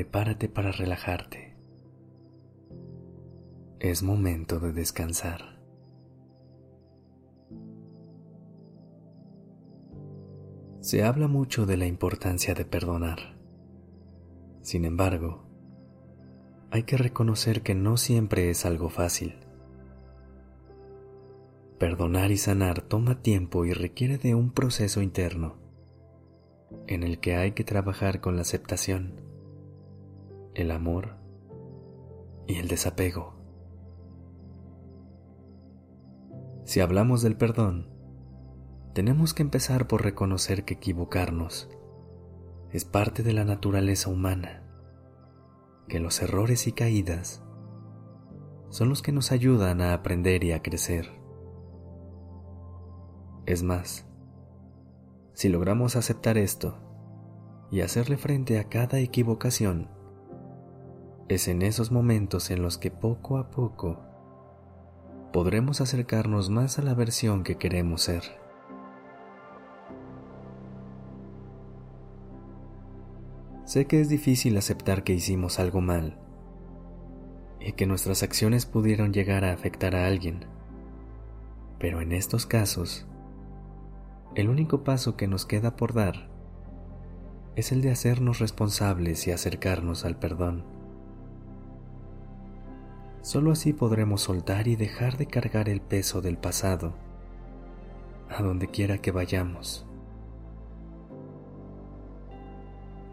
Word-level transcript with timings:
Prepárate 0.00 0.48
para 0.48 0.72
relajarte. 0.72 1.58
Es 3.80 4.02
momento 4.02 4.58
de 4.58 4.72
descansar. 4.72 5.60
Se 10.80 11.04
habla 11.04 11.28
mucho 11.28 11.66
de 11.66 11.76
la 11.76 11.84
importancia 11.84 12.54
de 12.54 12.64
perdonar. 12.64 13.38
Sin 14.62 14.86
embargo, 14.86 15.44
hay 16.70 16.84
que 16.84 16.96
reconocer 16.96 17.60
que 17.60 17.74
no 17.74 17.98
siempre 17.98 18.48
es 18.48 18.64
algo 18.64 18.88
fácil. 18.88 19.34
Perdonar 21.78 22.30
y 22.30 22.38
sanar 22.38 22.80
toma 22.80 23.20
tiempo 23.20 23.66
y 23.66 23.74
requiere 23.74 24.16
de 24.16 24.34
un 24.34 24.50
proceso 24.50 25.02
interno 25.02 25.58
en 26.86 27.02
el 27.02 27.18
que 27.18 27.36
hay 27.36 27.52
que 27.52 27.64
trabajar 27.64 28.22
con 28.22 28.36
la 28.36 28.42
aceptación, 28.42 29.29
el 30.54 30.70
amor 30.70 31.16
y 32.46 32.56
el 32.56 32.68
desapego. 32.68 33.34
Si 36.64 36.80
hablamos 36.80 37.22
del 37.22 37.36
perdón, 37.36 37.88
tenemos 38.94 39.34
que 39.34 39.42
empezar 39.42 39.86
por 39.86 40.02
reconocer 40.02 40.64
que 40.64 40.74
equivocarnos 40.74 41.68
es 42.72 42.84
parte 42.84 43.22
de 43.22 43.32
la 43.32 43.44
naturaleza 43.44 44.10
humana, 44.10 44.62
que 45.88 45.98
los 45.98 46.22
errores 46.22 46.68
y 46.68 46.72
caídas 46.72 47.42
son 48.68 48.88
los 48.88 49.02
que 49.02 49.10
nos 49.10 49.32
ayudan 49.32 49.80
a 49.80 49.92
aprender 49.92 50.44
y 50.44 50.52
a 50.52 50.62
crecer. 50.62 51.10
Es 53.46 53.64
más, 53.64 54.06
si 55.32 55.48
logramos 55.48 55.96
aceptar 55.96 56.38
esto 56.38 56.78
y 57.72 57.80
hacerle 57.80 58.16
frente 58.16 58.60
a 58.60 58.68
cada 58.68 59.00
equivocación, 59.00 59.88
es 61.30 61.46
en 61.46 61.62
esos 61.62 61.92
momentos 61.92 62.50
en 62.50 62.60
los 62.60 62.76
que 62.76 62.90
poco 62.90 63.38
a 63.38 63.52
poco 63.52 64.00
podremos 65.32 65.80
acercarnos 65.80 66.50
más 66.50 66.80
a 66.80 66.82
la 66.82 66.92
versión 66.92 67.44
que 67.44 67.54
queremos 67.54 68.02
ser. 68.02 68.24
Sé 73.64 73.86
que 73.86 74.00
es 74.00 74.08
difícil 74.08 74.56
aceptar 74.56 75.04
que 75.04 75.12
hicimos 75.12 75.60
algo 75.60 75.80
mal 75.80 76.18
y 77.60 77.74
que 77.74 77.86
nuestras 77.86 78.24
acciones 78.24 78.66
pudieron 78.66 79.12
llegar 79.12 79.44
a 79.44 79.52
afectar 79.52 79.94
a 79.94 80.08
alguien, 80.08 80.46
pero 81.78 82.00
en 82.00 82.10
estos 82.10 82.44
casos 82.44 83.06
el 84.34 84.48
único 84.48 84.82
paso 84.82 85.16
que 85.16 85.28
nos 85.28 85.46
queda 85.46 85.76
por 85.76 85.94
dar 85.94 86.28
es 87.54 87.70
el 87.70 87.82
de 87.82 87.92
hacernos 87.92 88.40
responsables 88.40 89.28
y 89.28 89.30
acercarnos 89.30 90.04
al 90.04 90.18
perdón. 90.18 90.79
Solo 93.22 93.52
así 93.52 93.72
podremos 93.72 94.22
soltar 94.22 94.68
y 94.68 94.76
dejar 94.76 95.16
de 95.16 95.26
cargar 95.26 95.68
el 95.68 95.80
peso 95.80 96.20
del 96.20 96.38
pasado 96.38 96.94
a 98.28 98.42
donde 98.42 98.68
quiera 98.68 98.98
que 98.98 99.10
vayamos. 99.10 99.86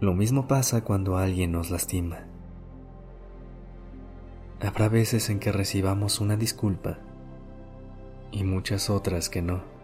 Lo 0.00 0.14
mismo 0.14 0.46
pasa 0.46 0.84
cuando 0.84 1.16
alguien 1.16 1.52
nos 1.52 1.70
lastima. 1.70 2.20
Habrá 4.60 4.88
veces 4.88 5.30
en 5.30 5.38
que 5.38 5.52
recibamos 5.52 6.20
una 6.20 6.36
disculpa 6.36 6.98
y 8.30 8.44
muchas 8.44 8.90
otras 8.90 9.28
que 9.28 9.42
no 9.42 9.76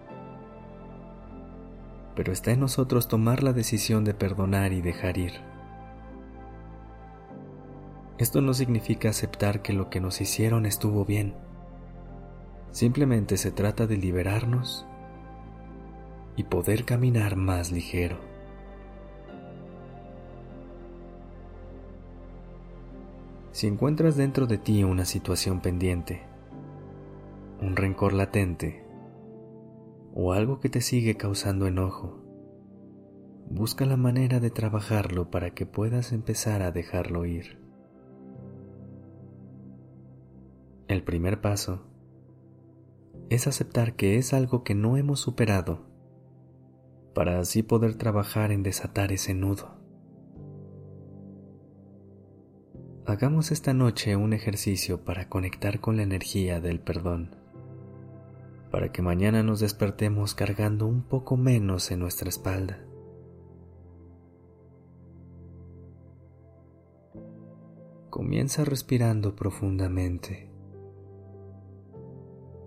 pero 2.14 2.32
está 2.32 2.52
en 2.52 2.60
nosotros 2.60 3.08
tomar 3.08 3.42
la 3.42 3.52
decisión 3.52 4.04
de 4.04 4.14
perdonar 4.14 4.72
y 4.72 4.80
dejar 4.80 5.18
ir. 5.18 5.51
Esto 8.22 8.40
no 8.40 8.54
significa 8.54 9.08
aceptar 9.08 9.62
que 9.62 9.72
lo 9.72 9.90
que 9.90 10.00
nos 10.00 10.20
hicieron 10.20 10.64
estuvo 10.64 11.04
bien. 11.04 11.34
Simplemente 12.70 13.36
se 13.36 13.50
trata 13.50 13.88
de 13.88 13.96
liberarnos 13.96 14.86
y 16.36 16.44
poder 16.44 16.84
caminar 16.84 17.34
más 17.34 17.72
ligero. 17.72 18.18
Si 23.50 23.66
encuentras 23.66 24.14
dentro 24.16 24.46
de 24.46 24.56
ti 24.56 24.84
una 24.84 25.04
situación 25.04 25.60
pendiente, 25.60 26.22
un 27.60 27.74
rencor 27.74 28.12
latente, 28.12 28.86
o 30.14 30.32
algo 30.32 30.60
que 30.60 30.68
te 30.68 30.80
sigue 30.80 31.16
causando 31.16 31.66
enojo. 31.66 32.22
Busca 33.50 33.84
la 33.84 33.96
manera 33.96 34.38
de 34.38 34.50
trabajarlo 34.50 35.28
para 35.28 35.50
que 35.50 35.66
puedas 35.66 36.12
empezar 36.12 36.62
a 36.62 36.70
dejarlo 36.70 37.26
ir. 37.26 37.61
El 40.92 41.04
primer 41.04 41.40
paso 41.40 41.80
es 43.30 43.46
aceptar 43.46 43.96
que 43.96 44.18
es 44.18 44.34
algo 44.34 44.62
que 44.62 44.74
no 44.74 44.98
hemos 44.98 45.20
superado 45.20 45.86
para 47.14 47.38
así 47.38 47.62
poder 47.62 47.94
trabajar 47.94 48.52
en 48.52 48.62
desatar 48.62 49.10
ese 49.10 49.32
nudo. 49.32 49.74
Hagamos 53.06 53.52
esta 53.52 53.72
noche 53.72 54.16
un 54.16 54.34
ejercicio 54.34 55.02
para 55.02 55.30
conectar 55.30 55.80
con 55.80 55.96
la 55.96 56.02
energía 56.02 56.60
del 56.60 56.78
perdón 56.78 57.36
para 58.70 58.92
que 58.92 59.00
mañana 59.00 59.42
nos 59.42 59.60
despertemos 59.60 60.34
cargando 60.34 60.86
un 60.86 61.04
poco 61.04 61.38
menos 61.38 61.90
en 61.90 62.00
nuestra 62.00 62.28
espalda. 62.28 62.84
Comienza 68.10 68.66
respirando 68.66 69.34
profundamente. 69.34 70.51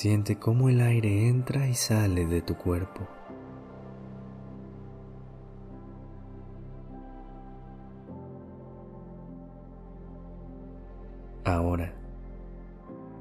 Siente 0.00 0.38
cómo 0.38 0.68
el 0.68 0.80
aire 0.80 1.26
entra 1.26 1.66
y 1.66 1.74
sale 1.74 2.24
de 2.24 2.40
tu 2.40 2.56
cuerpo. 2.56 3.00
Ahora 11.44 11.92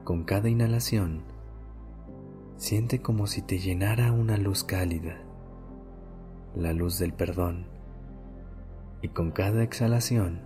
con 0.04 0.24
cada 0.24 0.50
inhalación, 0.50 1.24
siente 2.58 3.02
como 3.02 3.26
si 3.26 3.42
te 3.42 3.58
llenara 3.58 4.12
una 4.12 4.38
luz 4.38 4.64
cálida, 4.64 5.18
la 6.56 6.74
luz 6.74 7.00
del 7.00 7.12
perdón. 7.12 7.66
Y 9.02 9.08
con 9.08 9.32
cada 9.32 9.64
exhalación, 9.64 10.42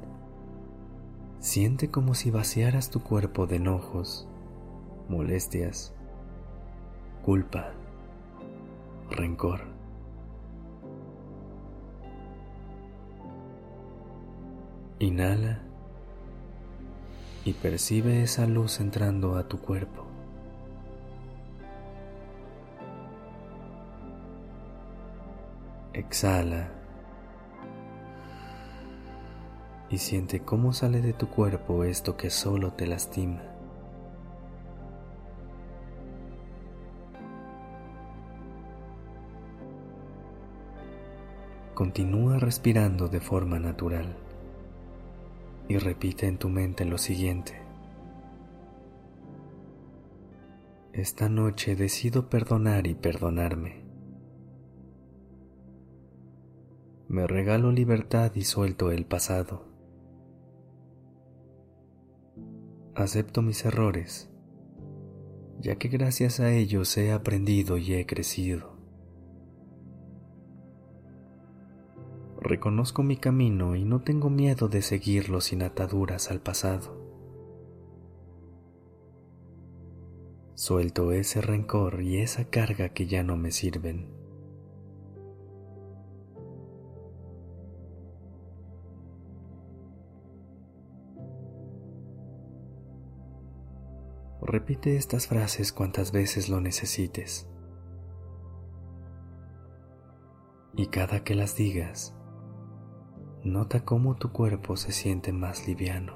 siente 1.39 1.91
como 1.91 2.13
si 2.13 2.31
vaciaras 2.31 2.89
tu 2.89 3.03
cuerpo 3.03 3.47
de 3.47 3.57
enojos, 3.57 4.29
molestias, 5.09 5.93
culpa, 7.21 7.71
rencor. 9.09 9.61
Inhala 14.99 15.59
y 17.45 17.53
percibe 17.53 18.23
esa 18.23 18.45
luz 18.45 18.79
entrando 18.79 19.35
a 19.35 19.47
tu 19.47 19.59
cuerpo. 19.59 20.05
Exhala 25.93 26.69
y 29.89 29.97
siente 29.97 30.39
cómo 30.39 30.71
sale 30.71 31.01
de 31.01 31.13
tu 31.13 31.27
cuerpo 31.27 31.83
esto 31.83 32.15
que 32.15 32.29
solo 32.29 32.73
te 32.73 32.87
lastima. 32.87 33.41
Continúa 41.81 42.37
respirando 42.37 43.07
de 43.07 43.19
forma 43.19 43.57
natural 43.57 44.15
y 45.67 45.79
repite 45.79 46.27
en 46.27 46.37
tu 46.37 46.47
mente 46.47 46.85
lo 46.85 46.99
siguiente. 46.99 47.59
Esta 50.93 51.27
noche 51.27 51.75
decido 51.75 52.29
perdonar 52.29 52.85
y 52.85 52.93
perdonarme. 52.93 53.83
Me 57.07 57.25
regalo 57.25 57.71
libertad 57.71 58.31
y 58.35 58.43
suelto 58.43 58.91
el 58.91 59.07
pasado. 59.07 59.65
Acepto 62.93 63.41
mis 63.41 63.65
errores, 63.65 64.29
ya 65.59 65.77
que 65.77 65.87
gracias 65.87 66.39
a 66.41 66.53
ellos 66.53 66.95
he 66.99 67.11
aprendido 67.11 67.79
y 67.79 67.95
he 67.95 68.05
crecido. 68.05 68.70
Reconozco 72.41 73.03
mi 73.03 73.17
camino 73.17 73.75
y 73.75 73.85
no 73.85 74.01
tengo 74.01 74.31
miedo 74.31 74.67
de 74.67 74.81
seguirlo 74.81 75.41
sin 75.41 75.61
ataduras 75.61 76.31
al 76.31 76.41
pasado. 76.41 76.99
Suelto 80.55 81.11
ese 81.11 81.39
rencor 81.39 82.01
y 82.01 82.17
esa 82.17 82.45
carga 82.45 82.89
que 82.89 83.05
ya 83.05 83.21
no 83.21 83.37
me 83.37 83.51
sirven. 83.51 84.09
Repite 94.41 94.97
estas 94.97 95.27
frases 95.27 95.71
cuantas 95.71 96.11
veces 96.11 96.49
lo 96.49 96.59
necesites. 96.59 97.47
Y 100.75 100.87
cada 100.87 101.23
que 101.23 101.35
las 101.35 101.55
digas, 101.55 102.15
nota 103.43 103.83
cómo 103.83 104.15
tu 104.15 104.31
cuerpo 104.31 104.77
se 104.77 104.91
siente 104.91 105.31
más 105.31 105.67
liviano, 105.67 106.13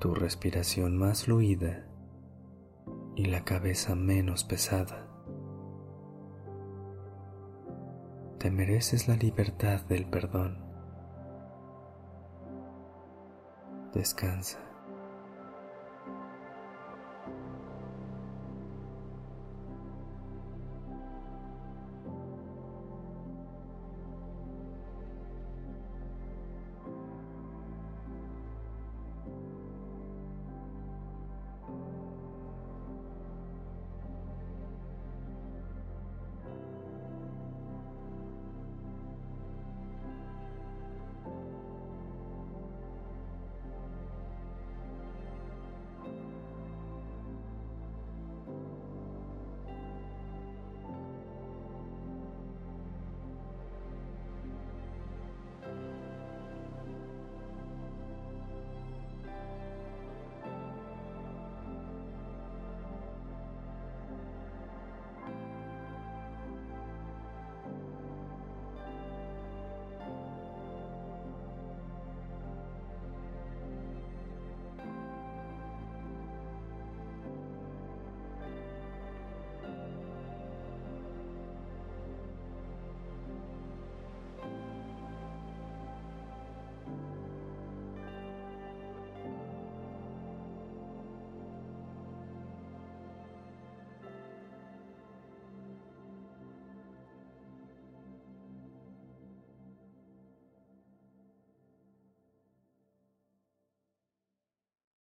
tu 0.00 0.14
respiración 0.14 0.96
más 0.96 1.24
fluida 1.24 1.86
y 3.14 3.26
la 3.26 3.44
cabeza 3.44 3.94
menos 3.94 4.44
pesada. 4.44 5.06
Te 8.38 8.50
mereces 8.50 9.06
la 9.06 9.16
libertad 9.16 9.82
del 9.82 10.06
perdón. 10.06 10.58
Descansa. 13.92 14.71